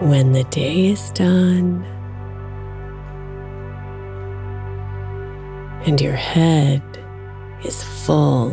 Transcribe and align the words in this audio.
When 0.00 0.30
the 0.30 0.44
day 0.44 0.86
is 0.86 1.10
done 1.10 1.84
and 5.84 6.00
your 6.00 6.12
head 6.12 6.82
is 7.64 7.82
full, 7.82 8.50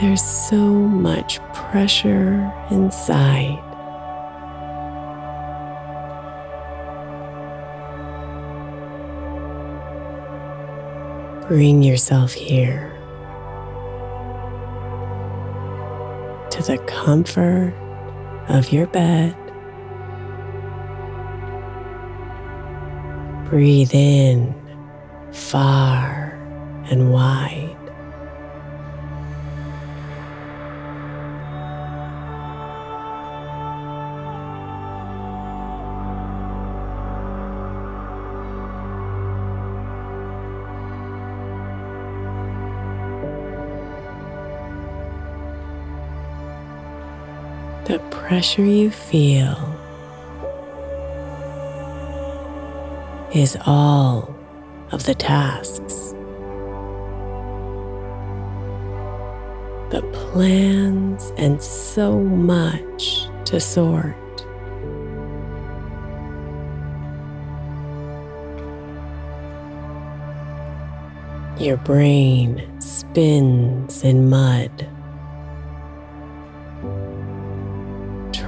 there's 0.00 0.22
so 0.22 0.56
much 0.56 1.38
pressure 1.52 2.50
inside. 2.70 3.62
Bring 11.46 11.82
yourself 11.82 12.32
here. 12.32 12.95
The 16.66 16.78
comfort 16.78 17.72
of 18.48 18.72
your 18.72 18.88
bed. 18.88 19.36
Breathe 23.48 23.94
in 23.94 24.52
far 25.30 26.15
pressure 48.26 48.64
you 48.64 48.90
feel 48.90 49.56
is 53.32 53.56
all 53.66 54.34
of 54.90 55.04
the 55.04 55.14
tasks, 55.14 56.12
the 59.90 60.02
plans, 60.12 61.32
and 61.36 61.62
so 61.62 62.18
much 62.18 63.28
to 63.44 63.60
sort. 63.60 64.16
Your 71.60 71.76
brain 71.76 72.80
spins 72.80 74.02
in 74.02 74.28
mud. 74.28 74.95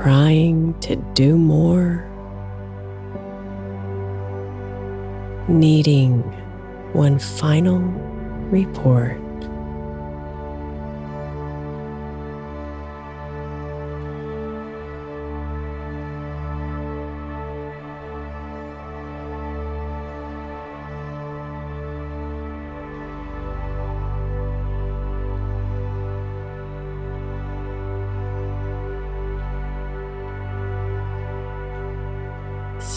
Trying 0.03 0.79
to 0.79 0.95
do 1.15 1.37
more, 1.37 2.07
needing 5.49 6.23
one 6.93 7.19
final 7.19 7.79
report. 8.51 9.28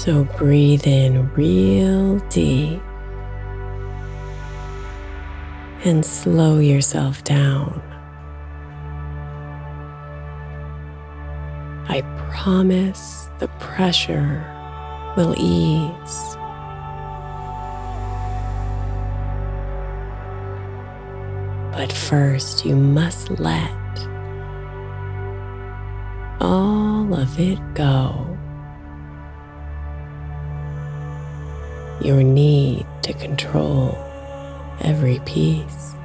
So 0.03 0.23
breathe 0.23 0.87
in 0.87 1.31
real 1.33 2.17
deep 2.29 2.81
and 5.85 6.03
slow 6.03 6.57
yourself 6.57 7.23
down. 7.23 7.79
I 11.87 12.01
promise 12.31 13.29
the 13.37 13.47
pressure 13.59 14.43
will 15.15 15.35
ease. 15.37 16.35
But 21.77 21.93
first, 21.93 22.65
you 22.65 22.75
must 22.75 23.29
let 23.39 23.69
all 26.39 27.13
of 27.13 27.39
it 27.39 27.59
go. 27.75 28.30
Your 32.05 32.23
need 32.23 32.85
to 33.03 33.13
control 33.13 33.97
every 34.81 35.19
piece. 35.19 35.95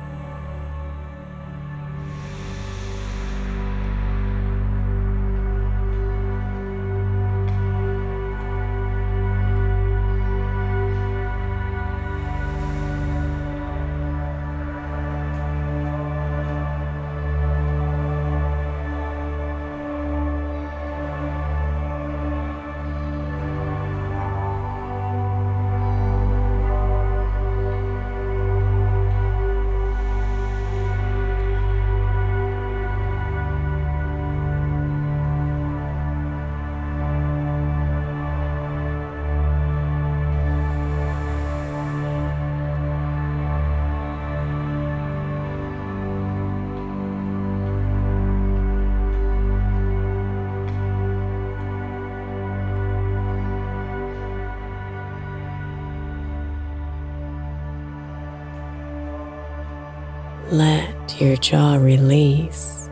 Your 61.19 61.37
jaw 61.37 61.77
release. 61.77 62.91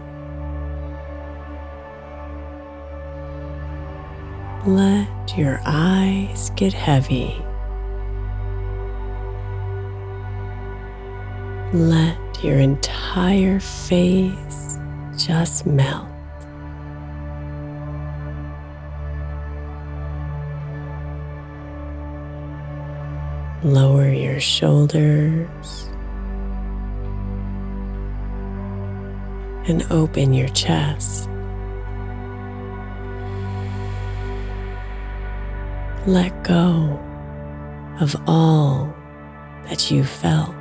Let 4.64 5.36
your 5.36 5.60
eyes 5.66 6.50
get 6.56 6.72
heavy. 6.72 7.36
Let 11.74 12.16
your 12.42 12.60
entire 12.60 13.60
face 13.60 14.78
just 15.18 15.66
melt. 15.66 16.08
Lower 23.62 24.08
your 24.08 24.40
shoulders 24.40 25.90
and 29.66 29.86
open 29.90 30.34
your 30.34 30.48
chest. 30.48 31.28
Let 36.06 36.44
go 36.44 37.00
of 38.00 38.14
all 38.26 38.94
that 39.68 39.90
you 39.90 40.04
felt. 40.04 40.54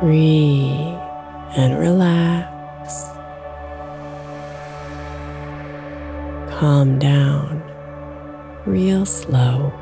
Breathe 0.00 0.96
and 1.56 1.76
relax. 1.76 3.04
Calm 6.56 7.00
down 7.00 7.60
real 8.64 9.04
slow. 9.04 9.72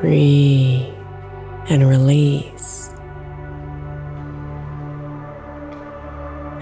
Breathe 0.00 0.92
and 1.70 1.88
release. 1.88 2.90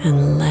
And 0.05 0.39
let 0.39 0.48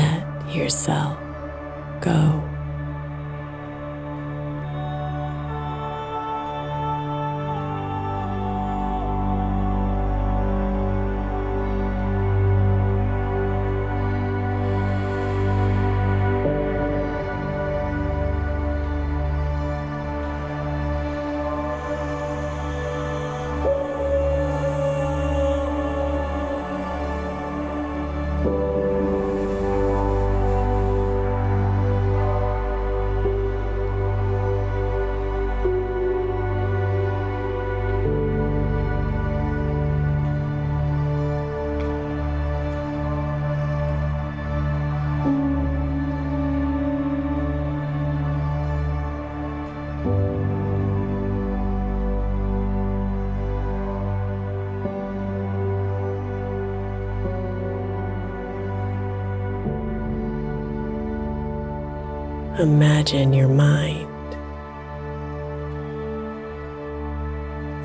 Imagine 62.59 63.33
your 63.33 63.47
mind 63.47 64.09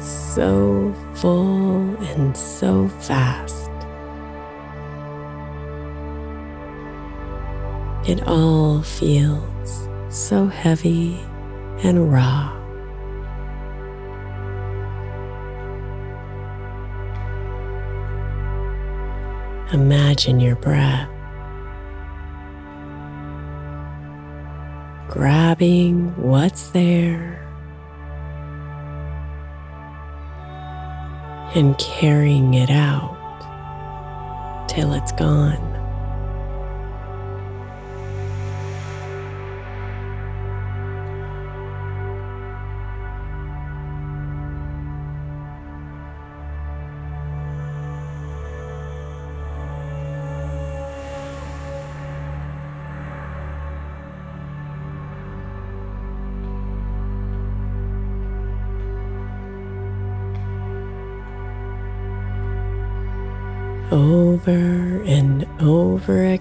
so 0.01 0.91
full 1.13 1.95
and 2.07 2.35
so 2.35 2.87
fast. 2.87 3.69
It 8.09 8.27
all 8.27 8.81
feels 8.81 9.87
so 10.09 10.47
heavy 10.47 11.19
and 11.83 12.11
raw. 12.11 12.59
Imagine 19.71 20.39
your 20.39 20.55
breath 20.55 21.12
grabbing 25.23 26.13
what's 26.21 26.67
there 26.71 27.39
and 31.55 31.77
carrying 31.77 32.55
it 32.55 32.69
out 32.69 33.15
till 34.67 34.91
it's 34.91 35.13
gone. 35.13 35.72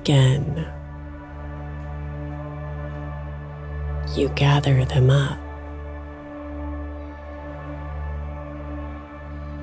Again. 0.02 0.66
You 4.16 4.28
gather 4.30 4.84
them 4.84 5.10
up. 5.10 5.38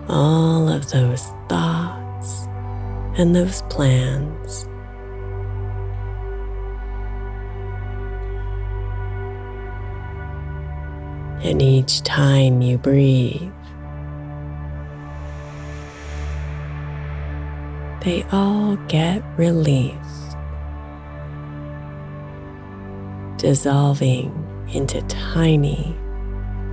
All 0.08 0.70
of 0.70 0.90
those 0.92 1.24
thoughts 1.50 2.48
and 3.18 3.36
those 3.36 3.62
plans. 3.64 4.66
And 11.44 11.62
each 11.62 12.02
time 12.04 12.62
you 12.62 12.78
breathe, 12.78 13.52
they 18.02 18.24
all 18.32 18.78
get 18.88 19.22
released, 19.38 20.29
dissolving 23.40 24.30
into 24.74 25.02
tiny 25.04 25.96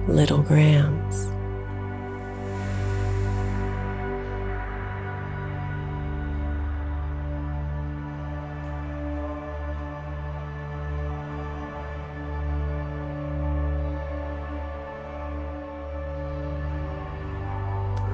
little 0.08 0.42
grams. 0.42 1.28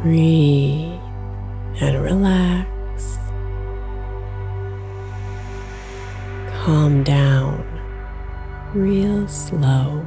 Breathe 0.03 0.62
real 8.75 9.29
slow. 9.29 10.05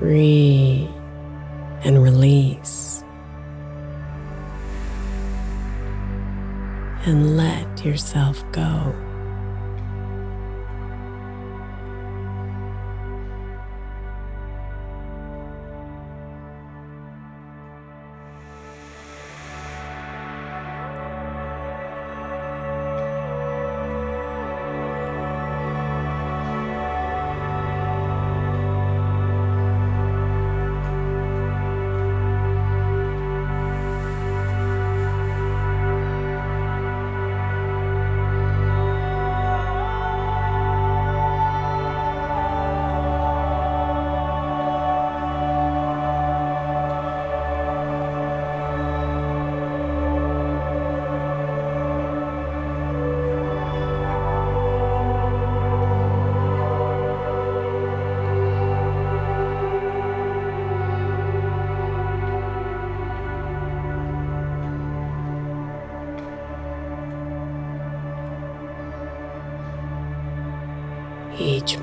Breathe 0.00 0.90
and 1.84 2.02
release. 2.02 3.04
And 7.04 7.36
let 7.36 7.84
yourself 7.84 8.44
go. 8.50 8.94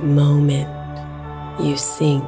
Moment 0.03 0.69
you 1.60 1.77
sink 1.77 2.24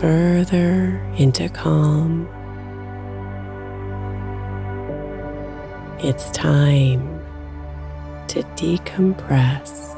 further 0.00 1.00
into 1.16 1.48
calm. 1.48 2.28
It's 6.00 6.30
time 6.32 7.20
to 8.26 8.42
decompress. 8.56 9.90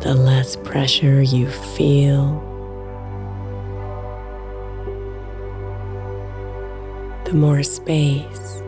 The 0.00 0.14
less 0.14 0.56
pressure 0.56 1.20
you 1.20 1.50
feel, 1.50 2.49
the 7.30 7.36
more 7.36 7.62
space 7.62 8.60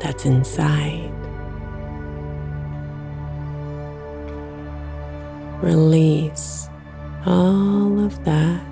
that's 0.00 0.24
inside. 0.24 1.12
Release 5.62 6.70
all 7.26 8.02
of 8.02 8.24
that 8.24 8.64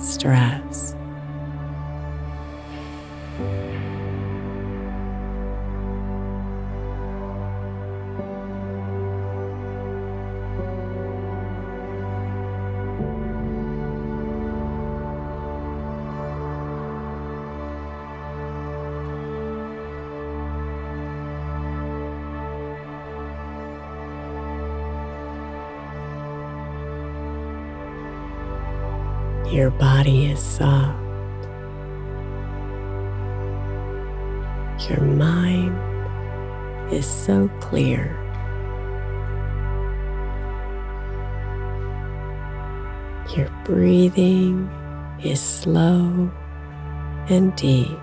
stress. 0.00 0.91
Your 29.52 29.70
body 29.70 30.30
is 30.32 30.40
soft. 30.40 30.98
Your 34.88 35.02
mind 35.02 35.76
is 36.90 37.04
so 37.04 37.50
clear. 37.60 38.16
Your 43.36 43.50
breathing 43.66 44.70
is 45.22 45.38
slow 45.38 46.30
and 47.28 47.54
deep. 47.54 47.98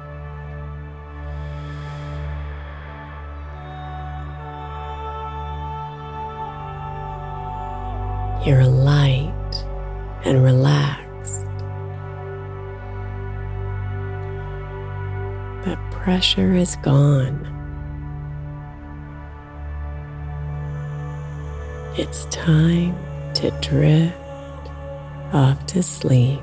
Pressure 16.20 16.54
is 16.54 16.76
gone. 16.84 17.48
It's 21.98 22.26
time 22.26 22.94
to 23.36 23.52
drift 23.62 24.18
off 25.32 25.66
to 25.68 25.82
sleep. 25.82 26.42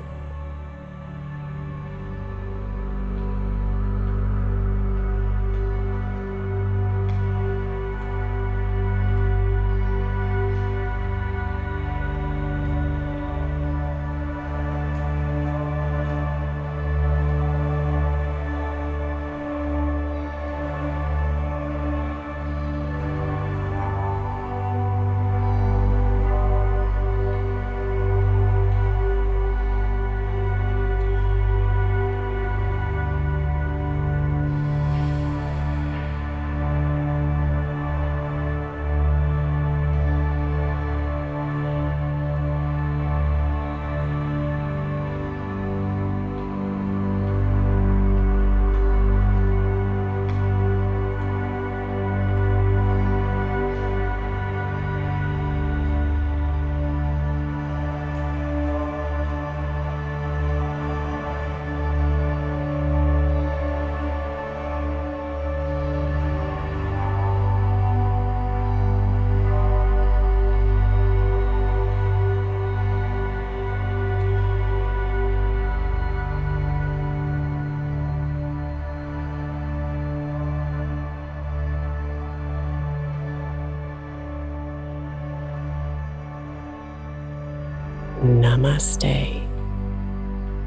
Namaste, 88.23 89.47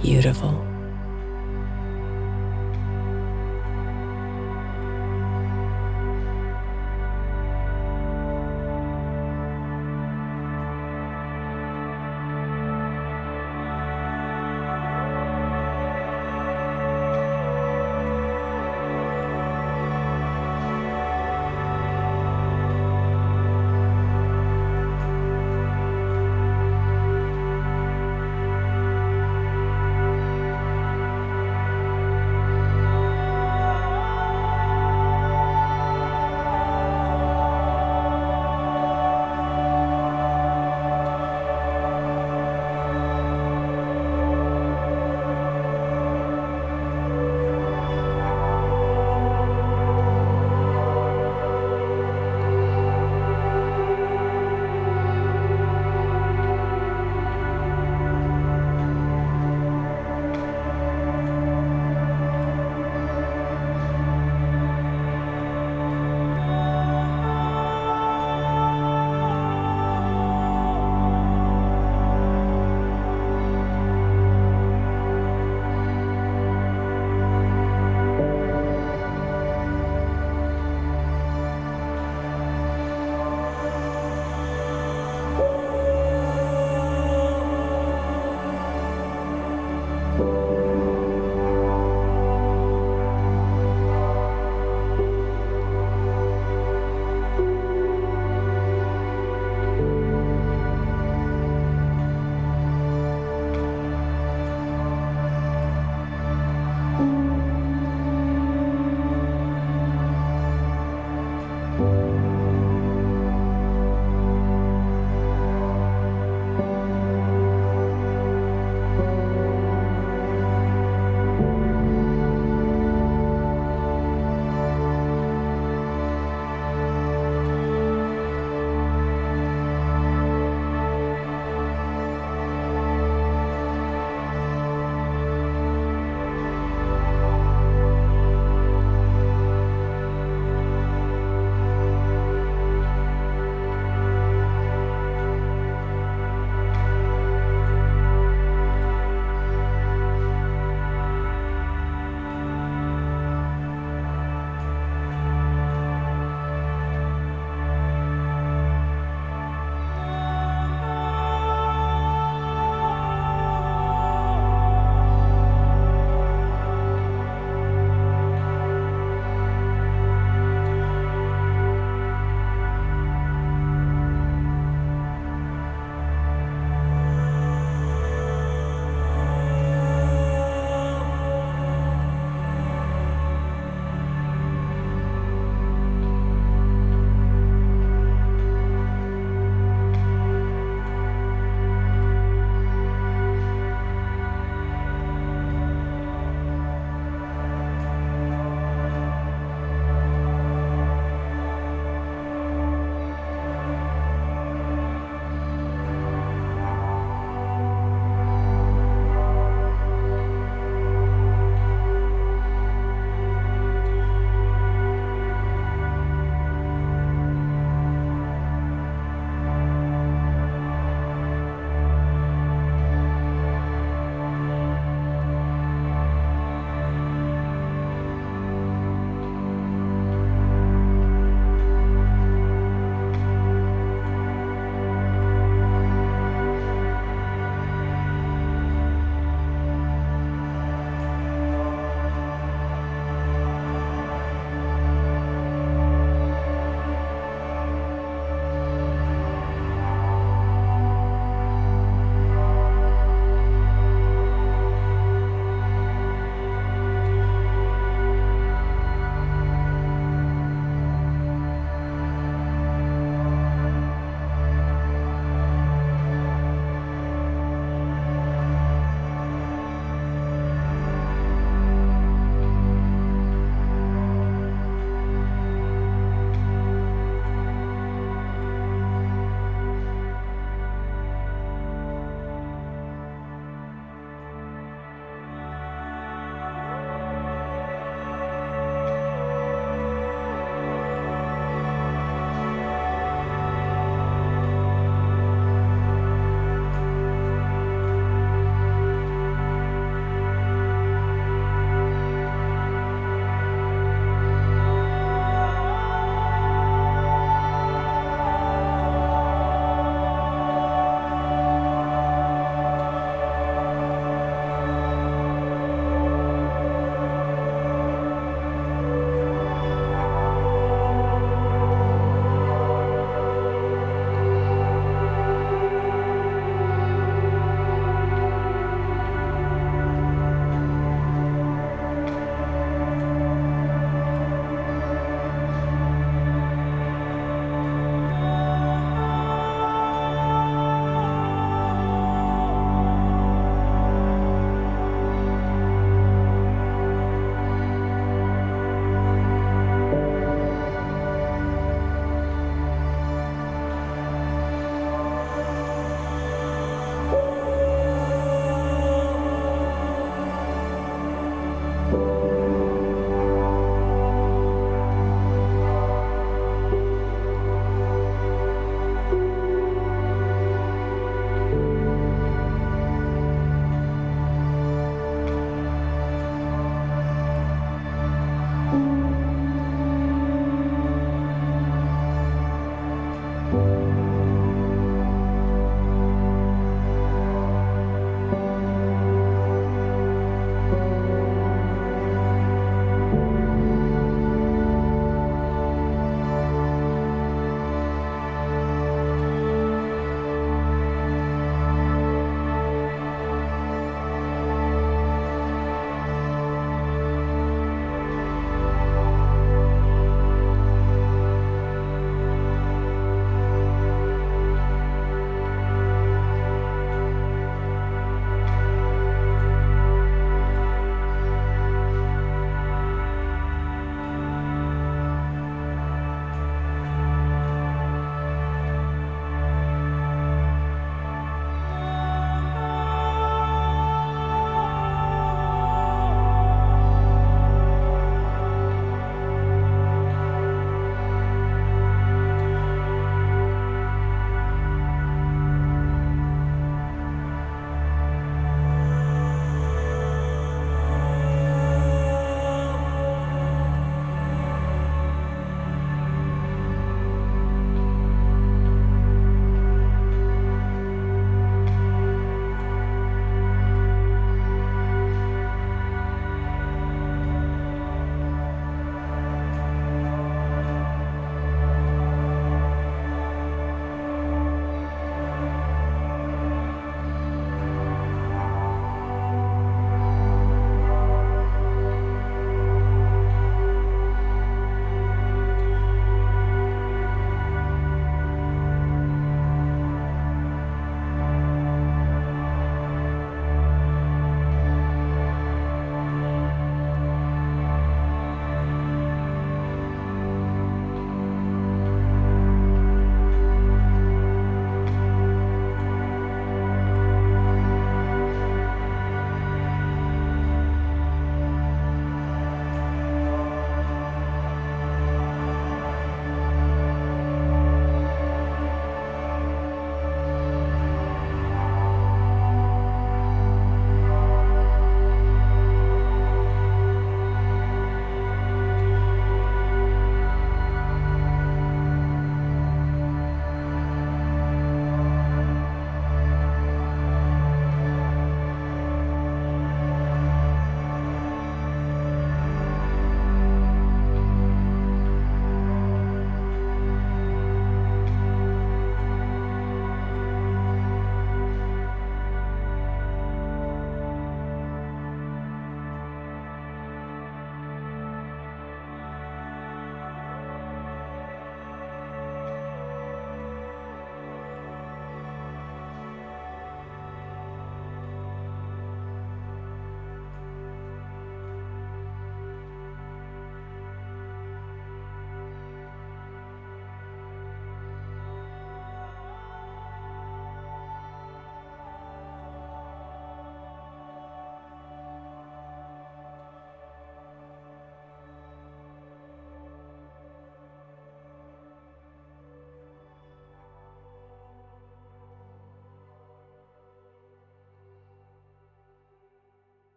beautiful. 0.00 0.71